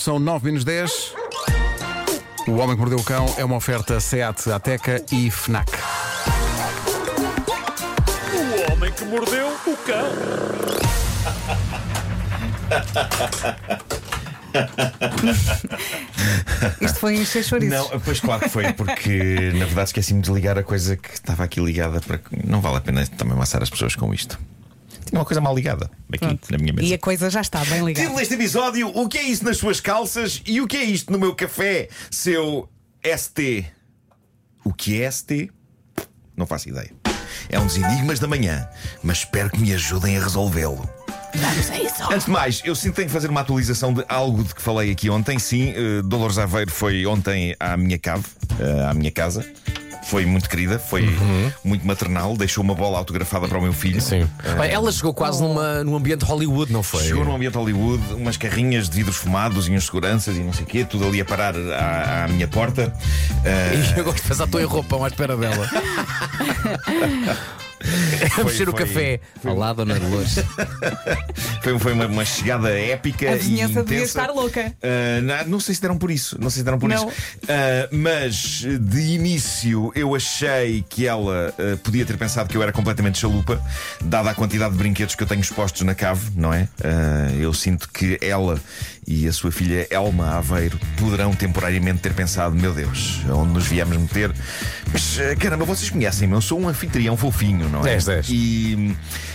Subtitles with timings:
[0.00, 1.12] São 9 menos 10.
[2.48, 5.70] O Homem que Mordeu o Cão é uma oferta SEAT Ateca e FNAC.
[8.32, 10.06] O homem que mordeu o cão.
[16.80, 17.90] Isto foi encher chouriços.
[17.90, 21.44] Não, pois claro que foi, porque na verdade esqueci-me de ligar a coisa que estava
[21.44, 24.38] aqui ligada para que não vale a pena também amassar as pessoas com isto.
[25.10, 26.52] Tinha uma coisa mal ligada aqui Pronto.
[26.52, 26.86] na minha mesa.
[26.86, 28.00] E a coisa já está bem ligada.
[28.06, 31.12] Título deste episódio: O que é isso nas suas calças e o que é isto
[31.12, 32.68] no meu café, seu
[33.04, 33.66] ST?
[34.64, 35.50] O que é ST?
[36.36, 36.92] Não faço ideia.
[37.48, 38.68] É um dos enigmas da manhã,
[39.02, 40.88] mas espero que me ajudem a resolvê-lo.
[41.34, 42.12] Vamos a isso.
[42.12, 44.62] Antes de mais, eu sinto que tenho que fazer uma atualização de algo de que
[44.62, 45.38] falei aqui ontem.
[45.40, 48.24] Sim, eh, Dolores Aveiro foi ontem à minha cave,
[48.60, 49.44] eh, à minha casa.
[50.10, 51.08] Foi muito querida, foi
[51.62, 54.00] muito maternal, deixou uma bola autografada para o meu filho.
[54.00, 54.28] Sim.
[54.58, 57.04] Bem, ela chegou quase numa, num ambiente Hollywood, não foi?
[57.04, 60.64] Chegou num ambiente Hollywood, umas carrinhas de vidros fumados e uns seguranças e não sei
[60.64, 62.92] o quê, tudo ali a parar à, à minha porta.
[63.42, 65.66] Eh, E eu gosto de pensar, estou em roupão à espera dela.
[68.40, 69.20] a mexer o foi- café.
[69.44, 70.36] Olá, Dona Dolores.
[71.62, 74.20] foi foi uma, uma chegada épica A e vizinhança devia intensa.
[74.20, 74.72] estar louca.
[74.82, 76.96] Uh, não, não sei se deram por isso, não sei se deram por Não.
[76.96, 77.06] isso.
[77.08, 82.72] Uh, mas de início eu achei que ela uh, podia ter pensado que eu era
[82.72, 83.60] completamente chalupa,
[84.02, 86.68] dada a quantidade de brinquedos que eu tenho expostos na cave, não é?
[86.80, 88.60] Uh, eu sinto que ela
[89.10, 93.96] e a sua filha Elma Aveiro poderão temporariamente ter pensado: meu Deus, onde nos viemos
[93.96, 94.32] meter?
[94.92, 97.82] Mas uh, caramba, vocês conhecem-me, eu sou um anfitrião fofinho, não é?
[97.82, 98.26] Dez, dez.
[98.30, 98.94] E hum,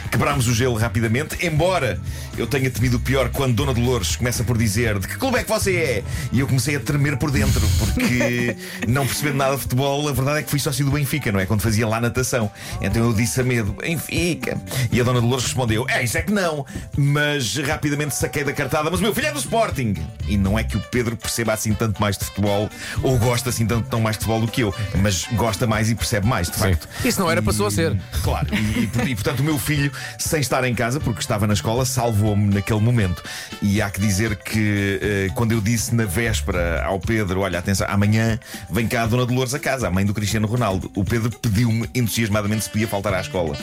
[0.09, 2.00] quebrámos o gelo rapidamente, embora
[2.38, 5.44] eu tenha temido o pior quando Dona Dolores começa por dizer de que clube é
[5.44, 6.04] que você é?
[6.32, 8.56] E eu comecei a tremer por dentro, porque
[8.88, 11.45] não percebendo nada de futebol, a verdade é que fui sócio do Benfica, não é?
[11.45, 12.50] Quando fazia lá natação.
[12.82, 14.58] Então eu disse a medo, Benfica.
[14.89, 16.66] E a Dona Dolores respondeu, é, isso é que não.
[16.98, 19.95] Mas rapidamente saquei da cartada, mas o meu filho é do Sporting.
[20.27, 22.69] E não é que o Pedro perceba assim tanto mais de futebol,
[23.02, 25.95] ou gosta assim tanto tão mais de futebol do que eu, mas gosta mais e
[25.95, 26.88] percebe mais, de facto.
[27.03, 27.95] Isso não era, passou a ser.
[28.23, 31.54] Claro, e, e, e, portanto o meu filho, sem estar em casa, porque estava na
[31.54, 33.23] escola, salvou-me naquele momento.
[33.61, 37.87] E há que dizer que eh, quando eu disse na véspera ao Pedro: Olha, atenção,
[37.89, 38.39] amanhã
[38.70, 41.89] vem cá a Dona Dolores a casa, a mãe do Cristiano Ronaldo, o Pedro pediu-me
[41.93, 43.55] entusiasmadamente se podia faltar à escola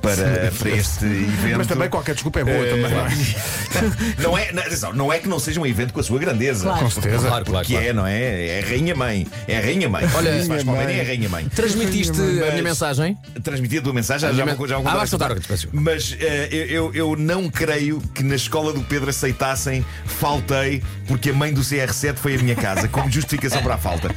[0.00, 1.58] para, para este evento.
[1.58, 2.56] Mas também qualquer desculpa é boa.
[2.56, 4.16] Eh, também.
[4.18, 6.64] não, é, não, atenção, não é que não seja um evento com a sua grandeza.
[6.64, 6.80] Claro.
[6.84, 7.28] Com certeza.
[7.28, 7.88] Claro, claro, Que claro.
[7.88, 8.46] é, não é?
[8.58, 9.26] É a Rainha Mãe.
[9.48, 10.04] É a Rainha Mãe.
[10.14, 10.76] Olha, Se faz Mãe.
[10.96, 11.46] é a Rainha Mãe.
[11.54, 13.18] Transmitiste a minha mensagem?
[13.42, 15.36] Transmiti a tua mensagem, A já, minha vou, já contar Ah, contar.
[15.72, 21.30] Mas eh, eu, eu, eu não creio que na escola do Pedro aceitassem faltei porque
[21.30, 24.10] a mãe do CR7 foi à minha casa, como justificação para a falta.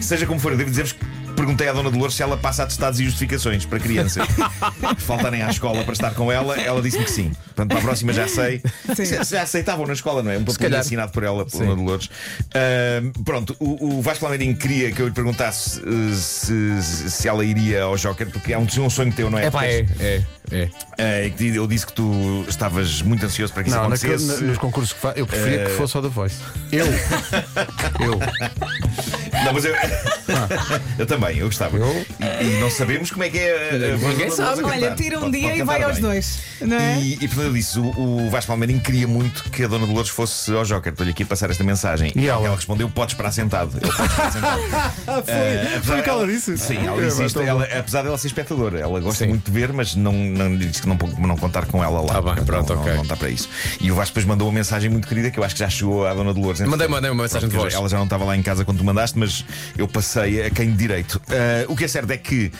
[0.00, 1.04] Seja como for, eu devo dizer-vos que
[1.42, 4.26] perguntei à Dona Dolores se ela passa atestados e justificações para crianças
[4.98, 6.60] faltarem à escola para estar com ela.
[6.60, 7.32] Ela disse-me que sim.
[7.46, 8.62] Portanto, para a próxima já sei.
[8.94, 9.04] Sim.
[9.04, 10.38] Se- Já aceitavam na escola, não é?
[10.38, 12.08] Um papel assinado por ela, pela Dona Dolores.
[12.54, 17.44] Ah, pronto, o, o Vasco Lameirinho queria que eu lhe perguntasse eh, se, se ela
[17.44, 19.46] iria ao Joker, porque é um, um sonho teu, não é?
[19.46, 20.68] É pá, é, é, é.
[20.98, 24.26] Eh, que eu disse que tu estavas muito ansioso para que isso Não, acontecesse.
[24.42, 26.36] na- nos concursos que faz, eu preferia Eh, que fosse ao The Voice.
[26.70, 26.86] Eu.
[28.00, 28.20] eu.
[29.44, 29.74] Não, mas eu.
[30.98, 31.76] eu também, eu gostava.
[31.76, 32.06] Eu?
[32.20, 33.92] E, e não sabemos como é que é.
[33.92, 34.62] a- voz Ninguém sabe.
[34.62, 34.96] A Olha, cantar.
[34.96, 36.02] tira um Pode- dia pode e vai cantar aos bem.
[36.10, 36.98] dois, não é?
[37.00, 40.10] E, e portanto eu disse: o, o Vasco Palmeirinho queria muito que a Dona Dolores
[40.10, 40.92] fosse ao Joker.
[40.92, 42.12] Estou-lhe aqui a passar esta mensagem.
[42.14, 42.54] E ela?
[42.54, 43.78] respondeu: pode esperar sentado.
[43.80, 45.24] Eu esperar sentado.
[45.28, 46.56] Eh, Foi o que ela disse?
[46.58, 47.40] Sim, ela É, bom.
[47.42, 49.30] Ela, apesar dela ser espectadora, ela gosta Sim.
[49.30, 52.14] muito de ver, mas não, não disse que não, não contar com ela lá.
[52.14, 52.94] Tá bem, Portanto, pronto, não, não- ok.
[52.94, 53.48] não está para isso.
[53.80, 56.06] E o Vasco depois mandou uma mensagem muito querida que eu acho que já chegou
[56.06, 56.60] à Dona Dolores.
[56.60, 57.74] Mandei, mandei uma mensagem de Pronto, voz.
[57.74, 59.31] Ela já não estava lá em casa quando tu mandaste, mas
[59.76, 61.20] eu passei a quem de direito.
[61.28, 62.50] Ah, o que é certo é que.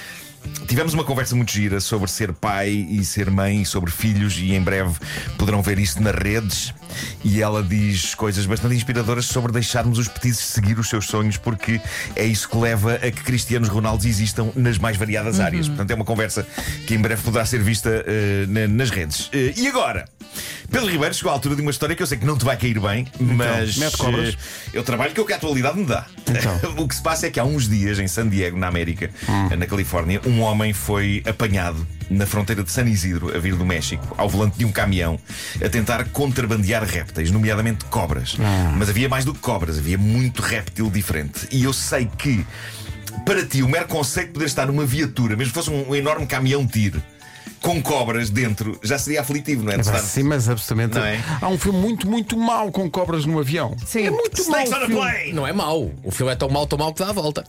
[0.66, 4.54] Tivemos uma conversa muito gira sobre ser pai e ser mãe, e sobre filhos, e
[4.56, 4.96] em breve
[5.38, 6.74] poderão ver isso nas redes.
[7.24, 11.80] E ela diz coisas bastante inspiradoras sobre deixarmos os petizes seguir os seus sonhos, porque
[12.16, 15.68] é isso que leva a que Cristianos Ronaldos existam nas mais variadas áreas.
[15.68, 16.44] Portanto, é uma conversa
[16.88, 19.30] que em breve poderá ser vista eh, na- nas redes.
[19.32, 20.06] Eh, e agora?
[20.70, 22.56] Pedro Ribeiro chegou à altura de uma história que eu sei que não te vai
[22.56, 24.34] cair bem, mas mete cobras.
[24.34, 26.06] eh, eu trabalho com o que a atualidade me dá.
[26.78, 29.10] o que se passa é que há uns dias em San Diego, na América,
[29.56, 34.14] na Califórnia, um homem foi apanhado na fronteira de San Isidro, a vir do México,
[34.18, 35.18] ao volante de um caminhão,
[35.64, 38.36] a tentar contrabandear répteis, nomeadamente cobras.
[38.76, 41.46] Mas havia mais do que cobras, havia muito réptil diferente.
[41.50, 42.44] E eu sei que,
[43.24, 46.26] para ti, o mero conceito de poder estar numa viatura, mesmo que fosse um enorme
[46.26, 47.02] caminhão tiro.
[47.62, 49.78] Com cobras dentro, já seria aflitivo, não é?
[49.78, 50.98] De Pá, estar- Sim, mas absolutamente.
[50.98, 51.20] Não é?
[51.40, 53.76] Há um filme muito, muito mau com cobras no avião.
[53.86, 54.06] Sim.
[54.06, 54.60] É muito mau.
[55.32, 55.90] Não é mau.
[56.02, 57.44] O filme é tão mau, tão mau que dá a volta.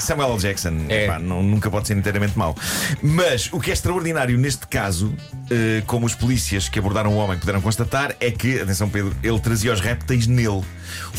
[0.00, 0.38] Samuel L.
[0.38, 1.04] Jackson É.
[1.04, 2.54] epá, não- nunca pode ser inteiramente mau.
[3.02, 5.14] Mas o que é extraordinário neste caso,
[5.50, 9.38] eh, como os polícias que abordaram o homem puderam constatar, é que, atenção Pedro, ele
[9.38, 10.62] trazia os répteis nele.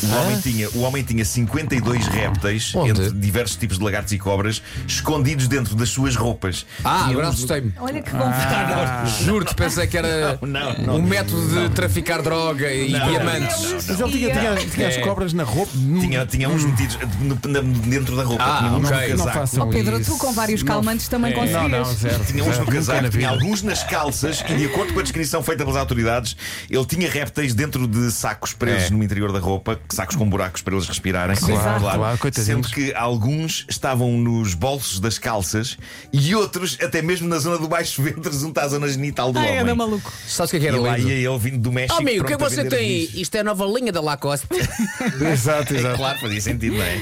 [0.02, 2.90] O, homem, tinha, o homem tinha 52 répteis, Onde?
[2.90, 6.64] entre diversos tipos de lagartos e cobras, escondidos dentro das suas roupas.
[6.84, 7.72] Ah, agora uns- assustei-me.
[7.78, 9.24] Olha que confortável.
[9.24, 10.96] Juro-te, pensei que era Não, não.
[10.96, 13.62] um método de traficar droga e Não, diamantes.
[13.62, 15.00] não, não, Mas ele tinha, tinha, tinha as É.
[15.00, 15.72] cobras na roupa.
[16.00, 18.42] Tinha, tinha uns metidos no- na- dentro da roupa.
[18.44, 19.08] Ah, tinha uns ok.
[19.12, 19.66] no Não casaco.
[19.66, 21.88] Oh, Pedro, tu com vários Não- calmantes também Não, não, conseguias.
[21.98, 22.24] zero.
[22.24, 25.64] Tinha uns no casaco, tinha alguns nas calças e, de acordo com a descrição feita
[25.64, 26.36] pelas autoridades,
[26.70, 28.94] ele tinha répteis dentro de sacos presos É.
[28.94, 31.36] no interior da roupa, sacos com buracos para eles respirarem.
[31.36, 32.18] Claro, claro.
[32.32, 35.76] Sendo que alguns estavam nos bolsos das calças
[36.12, 39.46] e outros até mesmo na zona do baixo ventre, junto à zona genital do Ai,
[39.48, 39.58] homem.
[39.60, 40.12] anda maluco.
[40.26, 41.10] Sabes o que é que E era lá lindo?
[41.10, 41.94] ia ele vindo do México.
[41.96, 42.88] Oh, amigo, o que é que pronto a você vender tem?
[43.00, 43.14] bichos.
[43.20, 44.46] Isto é a nova linha da Lacoste.
[45.32, 45.96] Exato, É exato.
[45.96, 47.00] claro, fazia sentido, não é?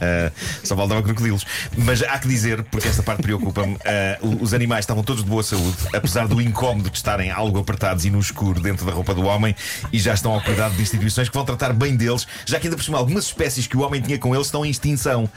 [0.00, 0.32] Ah,
[0.62, 1.44] só faltava crocodilos.
[1.76, 5.28] Mas há que dizer, porque esta parte preocupa-me, ah, o- os animais estavam todos de
[5.30, 9.14] boa saúde, apesar do incómodo de estarem algo apertados e no escuro dentro da roupa
[9.14, 9.54] do homem,
[9.92, 12.76] e já estão ao cuidado de instituições que vão tratar bem deles, já que ainda
[12.76, 15.28] por cima algumas espécies que o homem tinha com eles estão em extinção.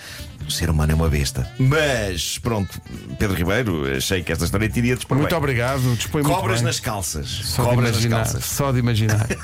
[0.47, 1.45] O ser humano é uma besta.
[1.59, 2.81] Mas, pronto,
[3.19, 5.37] Pedro Ribeiro, achei que esta história te iria dispor Muito bem.
[5.37, 6.67] obrigado, dispõe muito Cobras bem.
[6.67, 7.27] nas calças.
[7.27, 8.45] Só de Cobras nas calças.
[8.45, 9.27] Só de imaginar.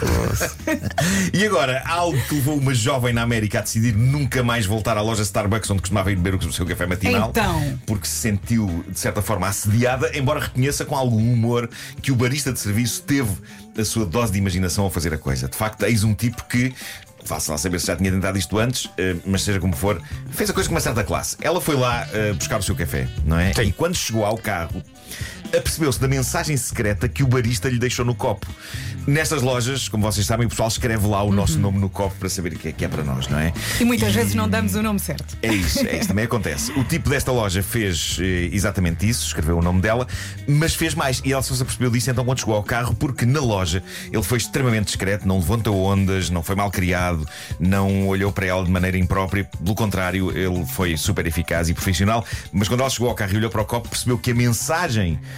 [1.34, 5.02] E agora, algo que levou uma jovem na América a decidir nunca mais voltar à
[5.02, 7.30] loja Starbucks onde costumava ir beber o seu café matinal.
[7.30, 7.80] Então.
[7.86, 11.70] Porque se sentiu, de certa forma, assediada, embora reconheça com algum humor
[12.02, 13.32] que o barista de serviço teve
[13.78, 15.48] a sua dose de imaginação ao fazer a coisa.
[15.48, 16.74] De facto, eis um tipo que.
[17.26, 20.50] Faço lá saber se já tinha tentado isto antes, eh, mas seja como for, fez
[20.50, 21.38] a coisa com uma certa classe.
[21.42, 23.52] Ela foi lá eh, buscar o seu café, não é?
[23.64, 24.84] E quando chegou ao carro,
[25.58, 28.48] apercebeu-se da mensagem secreta que o barista lhe deixou no copo.
[29.06, 32.30] Nestas lojas, como vocês sabem, o pessoal escreve lá o nosso nome no copo para
[32.30, 33.54] saber o que é que é para nós, não é?
[33.80, 35.38] E muitas vezes não damos o nome certo.
[35.42, 36.72] É isso, é isso, também acontece.
[36.72, 40.08] O tipo desta loja fez eh, exatamente isso, escreveu o nome dela,
[40.48, 41.22] mas fez mais.
[41.26, 44.24] E ela só se apercebeu disso então quando chegou ao carro, porque na loja ele
[44.24, 47.28] foi extremamente discreto, não levantou ondas, não foi mal criado,
[47.60, 49.44] não olhou para ela de maneira imprópria.
[49.44, 52.26] Pelo contrário, ele foi super eficaz e profissional.
[52.52, 55.20] Mas quando ela chegou ao carro e olhou para o copo, percebeu que a mensagem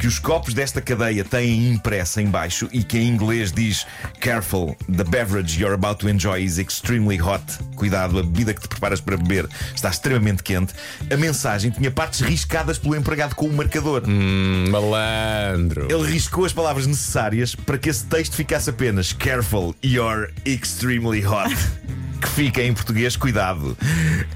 [0.00, 3.86] que os copos desta cadeia têm impressa em baixo e que em inglês diz
[4.18, 7.44] Careful, the beverage you're about to enjoy is extremely hot.
[7.76, 10.72] Cuidado, a bebida que te preparas para beber está extremamente quente.
[11.12, 14.02] A mensagem tinha partes riscadas pelo empregado com o marcador.
[14.08, 15.86] Hum, malandro.
[15.92, 21.54] Ele riscou as palavras necessárias para que esse texto ficasse apenas Careful, you're extremely hot.
[22.20, 23.74] Que fica em português, cuidado,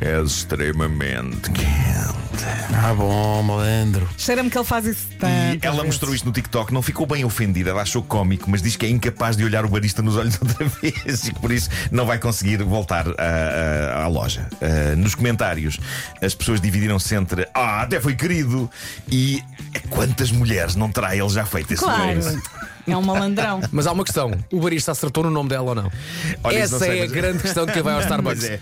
[0.00, 2.24] é extremamente quente.
[2.74, 4.08] Ah, bom, malandro.
[4.18, 5.86] Cheira-me que ele faz isso E tantas ela vezes.
[5.86, 8.88] mostrou isto no TikTok, não ficou bem ofendida, ela achou cómico, mas diz que é
[8.88, 12.18] incapaz de olhar o barista nos olhos outra vez e que por isso não vai
[12.18, 14.48] conseguir voltar à, à- à loja.
[14.60, 15.78] Ah, nos comentários,
[16.22, 18.70] as pessoas dividiram-se entre Ah, até foi querido
[19.10, 19.42] e
[19.90, 22.20] quantas mulheres não terá ele já feito esse Claro.
[22.86, 23.60] É um malandrão.
[23.72, 25.90] Mas há uma questão: o barista acertou no nome dela ou não?
[26.42, 28.42] Olha, isso Essa não sei, é a mas- grande questão de quem vai ao Starbucks.
[28.42, 28.60] Mas é.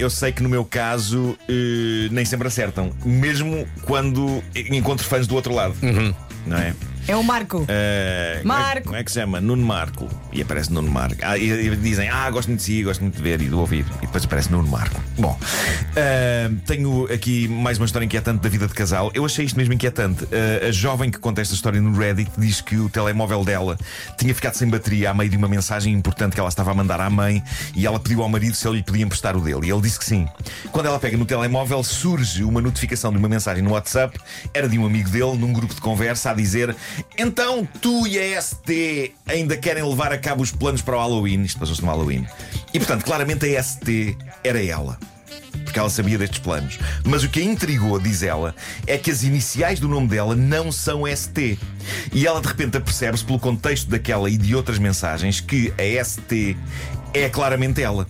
[0.00, 5.34] Eu sei que no meu caso eh, nem sempre acertam, mesmo quando encontro fãs do
[5.34, 5.74] outro lado.
[6.46, 6.74] Não é?
[7.08, 7.56] É o Marco.
[7.58, 8.84] Como que- Marco.
[8.84, 9.40] Como é que se chama?
[9.40, 10.08] Nuno Marco.
[10.32, 11.16] E aparece Nuno Marco.
[11.22, 13.54] Ah, e, e dizem, ah, gosto muito de si, gosto muito de ver e de
[13.54, 13.84] ouvir.
[13.98, 15.00] E depois aparece Nuno Marco.
[15.18, 15.38] Bom,
[15.96, 19.10] eh, tenho aqui mais uma história inquietante da vida de casal.
[19.14, 20.26] Eu achei isto mesmo inquietante.
[20.30, 23.76] Eh, a jovem que conta esta história no Reddit diz que o telemóvel dela
[24.18, 27.00] tinha ficado sem bateria a meio de uma mensagem importante que ela estava a mandar
[27.00, 27.42] à mãe
[27.74, 29.66] e ela pediu ao marido se ele lhe podia emprestar o dele.
[29.66, 30.28] E ele disse que sim.
[30.70, 34.18] Quando ela pega no telemóvel, surge uma notificação de uma mensagem no WhatsApp.
[34.54, 36.74] Era de um amigo dele, num grupo de conversa, a dizer:
[37.16, 41.42] Então tu e a ST ainda querem levar a cabo os planos para o Halloween.
[41.42, 42.26] Isto passou-se no Halloween.
[42.72, 44.98] E portanto, claramente a ST era ela.
[45.64, 46.78] Porque ela sabia destes planos.
[47.04, 48.54] Mas o que a intrigou, diz ela,
[48.86, 51.58] é que as iniciais do nome dela não são ST.
[52.12, 56.56] E ela de repente apercebe-se, pelo contexto daquela e de outras mensagens, que a ST
[57.14, 58.06] é claramente ela.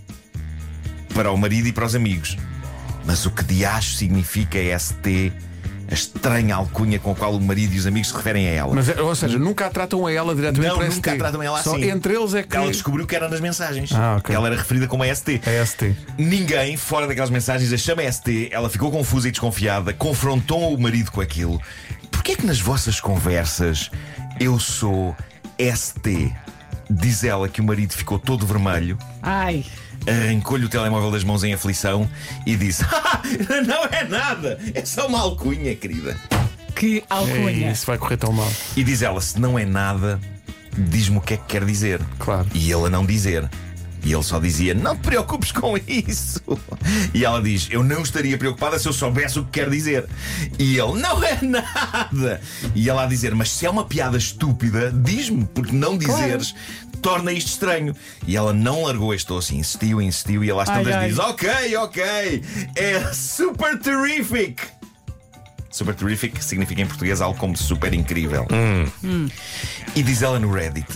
[1.14, 2.36] Para o marido e para os amigos.
[3.04, 5.32] Mas o que de acho significa ST,
[5.90, 8.74] a estranha alcunha com a qual o marido e os amigos se referem a ela.
[8.74, 11.74] Mas, ou seja, nunca a tratam a ela diretamente não, nunca a tratam ela Só
[11.74, 11.90] assim.
[11.90, 12.56] entre eles é que.
[12.56, 13.90] Ela descobriu que era nas mensagens.
[13.92, 14.30] Ah, ok.
[14.30, 15.40] Que ela era referida como a ST.
[15.44, 15.96] É ST.
[16.16, 18.48] Ninguém, fora daquelas mensagens, a chama ST.
[18.52, 21.60] Ela ficou confusa e desconfiada, confrontou o marido com aquilo.
[22.10, 23.90] Porquê é que nas vossas conversas
[24.38, 25.16] eu sou
[25.58, 26.32] ST?
[26.88, 29.64] Diz ela que o marido ficou todo vermelho, Ai.
[30.32, 32.08] Encolhe o telemóvel das mãos em aflição
[32.46, 33.20] e disse: "Ah,
[33.66, 36.16] Não é nada, é só uma alcunha, querida.
[36.74, 37.70] Que É, alcunha.
[37.72, 38.50] isso vai correr tão mal.
[38.76, 40.18] E diz ela: se não é nada,
[40.76, 42.00] diz-me o que é que quer dizer.
[42.18, 42.46] Claro.
[42.54, 43.48] E ele a não dizer.
[44.02, 46.40] E ele só dizia: Não te preocupes com isso.
[47.12, 50.06] E ela diz: Eu não estaria preocupada se eu soubesse o que quer dizer.
[50.58, 52.40] E ele: Não é nada.
[52.74, 56.54] E ela a dizer: Mas se é uma piada estúpida, diz-me, porque não dizeres.
[57.00, 57.94] Torna isto estranho.
[58.26, 61.08] E ela não largou este osso, insistiu, insistiu, e ela às Ai, tantas ai.
[61.08, 62.42] diz: Ok, ok,
[62.76, 64.62] é super terrific.
[65.70, 68.46] Super terrific significa em português algo como super incrível.
[69.94, 70.86] E diz ela no Reddit: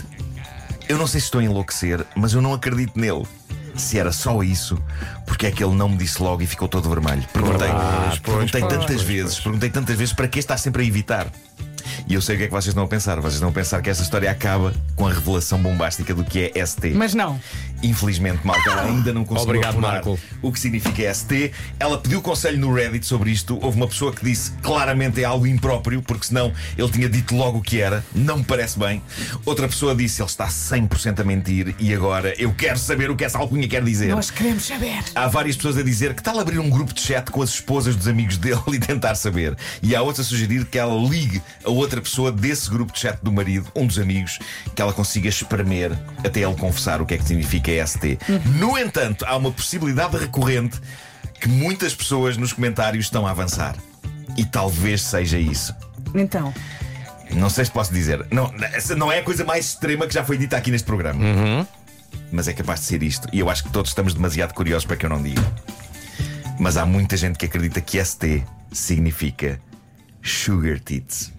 [0.87, 3.25] Eu não sei se estou a enlouquecer, mas eu não acredito nele.
[3.75, 4.81] Se era só isso,
[5.25, 7.25] porque é que ele não me disse logo e ficou todo vermelho?
[7.33, 10.85] Perguntei, pois, perguntei pois, tantas pois, vezes, perguntei tantas vezes para que está sempre a
[10.85, 11.27] evitar.
[12.07, 13.15] E eu sei o que é que vocês estão a pensar.
[13.19, 16.65] Vocês estão a pensar que esta história acaba com a revelação bombástica do que é
[16.65, 16.91] ST.
[16.93, 17.39] Mas não.
[17.81, 20.19] Infelizmente, malta, ela ainda não conseguiu Obrigado, Marco.
[20.41, 21.51] o que significa ST.
[21.79, 23.59] Ela pediu conselho no Reddit sobre isto.
[23.61, 27.59] Houve uma pessoa que disse claramente é algo impróprio, porque senão ele tinha dito logo
[27.59, 28.03] o que era.
[28.13, 29.01] Não me parece bem.
[29.45, 33.23] Outra pessoa disse ele está 100% a mentir e agora eu quero saber o que
[33.23, 34.09] essa alcunha quer dizer.
[34.09, 35.03] Nós queremos saber.
[35.13, 37.95] Há várias pessoas a dizer que tal abrir um grupo de chat com as esposas
[37.95, 39.55] dos amigos dele e tentar saber.
[39.81, 43.19] E há outra a sugerir que ela ligue a outra pessoa desse grupo de chat
[43.21, 44.39] do marido, um dos amigos,
[44.75, 45.91] que ela consiga espremer
[46.23, 48.17] até ele confessar o que é que significa ST.
[48.57, 50.79] No entanto, há uma possibilidade recorrente
[51.39, 53.75] que muitas pessoas nos comentários estão a avançar.
[54.37, 55.73] E talvez seja isso.
[56.13, 56.53] Então,
[57.31, 58.25] Não sei se posso dizer.
[58.31, 61.19] Não, essa não é a coisa mais extrema que já foi dita aqui neste programa.
[62.31, 63.27] Mas é capaz de ser isto.
[63.33, 65.41] E eu acho que todos estamos demasiado curiosos para que eu não diga.
[66.59, 69.59] Mas há muita gente que acredita que ST significa
[70.21, 71.31] Sugar Tits.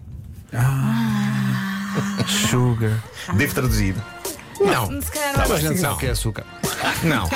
[2.26, 3.02] Sugar.
[3.34, 3.94] Devo traduzir.
[4.60, 5.80] Não, se calhar Tá, não mas a gente Não.
[5.80, 6.44] sabe o que é açúcar.
[7.02, 7.28] não.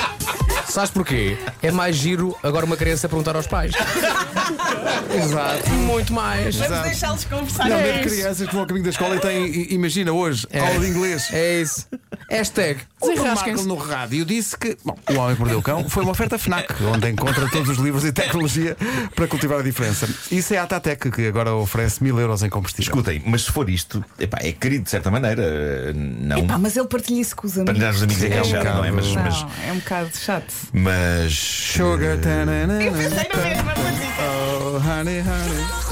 [0.71, 1.37] Sabes porquê?
[1.61, 3.73] É mais giro agora uma criança perguntar aos pais.
[5.13, 5.69] Exato.
[5.71, 6.55] Muito mais.
[6.55, 7.67] Vamos deixá-los conversar.
[7.69, 8.15] Não, É mesmo isso.
[8.15, 11.27] crianças que vão ao caminho da escola e têm, i- imagina hoje, aula de inglês.
[11.33, 11.87] É isso.
[12.29, 12.79] Hashtag.
[13.01, 13.67] O Marco Desenrasquem-se.
[13.67, 16.73] no rádio disse que bom, O Homem que Mordeu o Cão foi uma oferta FNAC,
[16.85, 18.77] onde encontra todos os livros e tecnologia
[19.15, 20.07] para cultivar a diferença.
[20.31, 22.83] Isso é a Tatec, que agora oferece mil euros em combustível.
[22.85, 25.41] Escutem, mas se for isto, epá, é querido de certa maneira.
[25.43, 26.47] eh, Não.
[26.47, 27.79] Pá, mas ele partilha isso com os Para amigos.
[27.81, 28.91] dar os amigos é que é É um chato, não é?
[28.91, 29.07] Mas.
[29.07, 29.41] bocado- Mas.
[29.41, 30.53] Não, é um bocado chato.
[30.73, 31.33] Mas.
[31.33, 32.13] Sugar.
[32.13, 33.27] Eh, tanana, Eu pensei.
[34.19, 35.91] Oh, honey, honey.